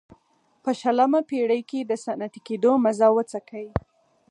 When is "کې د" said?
1.69-1.91